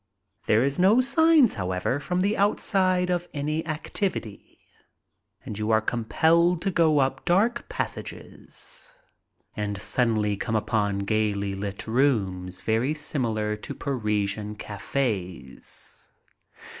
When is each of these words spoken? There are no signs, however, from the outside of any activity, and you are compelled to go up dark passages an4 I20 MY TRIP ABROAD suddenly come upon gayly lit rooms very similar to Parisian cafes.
There 0.47 0.63
are 0.65 0.69
no 0.79 0.99
signs, 0.99 1.53
however, 1.53 1.99
from 1.99 2.21
the 2.21 2.35
outside 2.35 3.11
of 3.11 3.27
any 3.35 3.63
activity, 3.67 4.57
and 5.45 5.59
you 5.59 5.69
are 5.69 5.79
compelled 5.79 6.59
to 6.63 6.71
go 6.71 6.97
up 6.97 7.23
dark 7.23 7.69
passages 7.69 8.89
an4 9.55 9.57
I20 9.57 9.57
MY 9.57 9.63
TRIP 9.65 9.71
ABROAD 9.77 9.77
suddenly 9.83 10.37
come 10.37 10.55
upon 10.55 10.99
gayly 11.05 11.53
lit 11.53 11.85
rooms 11.85 12.61
very 12.61 12.95
similar 12.95 13.55
to 13.57 13.75
Parisian 13.75 14.55
cafes. 14.55 16.07